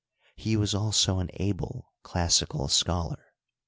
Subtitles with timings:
[0.35, 3.35] He was also an able classical scholar.